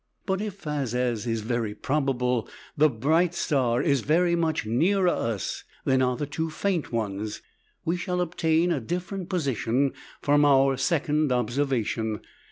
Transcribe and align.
But 0.25 0.41
if, 0.41 0.65
as 0.65 0.95
is 0.95 1.41
very 1.41 1.75
probable, 1.75 2.49
the 2.75 2.89
bright 2.89 3.35
star 3.35 3.83
is 3.83 4.01
very 4.01 4.35
much 4.35 4.65
nearer 4.65 5.07
us 5.09 5.63
than 5.85 6.01
are 6.01 6.17
the 6.17 6.25
two 6.25 6.49
faint 6.49 6.91
ones, 6.91 7.43
we 7.85 7.97
shall 7.97 8.19
obtain 8.19 8.71
a 8.71 8.79
different 8.81 9.29
position 9.29 9.91
from 10.19 10.43
our 10.43 10.75
second 10.75 11.31
observation. 11.31 12.19